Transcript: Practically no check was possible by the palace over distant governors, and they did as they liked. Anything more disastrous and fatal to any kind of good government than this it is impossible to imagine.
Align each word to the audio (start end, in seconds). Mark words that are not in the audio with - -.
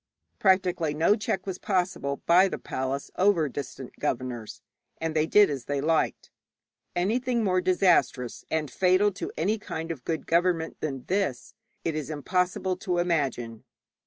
Practically 0.39 0.95
no 0.95 1.15
check 1.15 1.45
was 1.45 1.59
possible 1.59 2.23
by 2.25 2.47
the 2.47 2.57
palace 2.57 3.11
over 3.17 3.47
distant 3.47 3.99
governors, 3.99 4.63
and 4.99 5.15
they 5.15 5.27
did 5.27 5.47
as 5.47 5.65
they 5.65 5.79
liked. 5.79 6.31
Anything 6.95 7.43
more 7.43 7.61
disastrous 7.61 8.43
and 8.49 8.71
fatal 8.71 9.11
to 9.11 9.31
any 9.37 9.59
kind 9.59 9.91
of 9.91 10.03
good 10.03 10.25
government 10.25 10.77
than 10.79 11.05
this 11.05 11.53
it 11.85 11.93
is 11.93 12.09
impossible 12.09 12.75
to 12.77 12.97
imagine. 12.97 13.63